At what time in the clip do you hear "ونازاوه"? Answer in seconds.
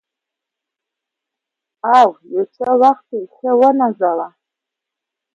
3.59-4.27